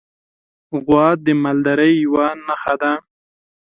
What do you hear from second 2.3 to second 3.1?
نښه ده.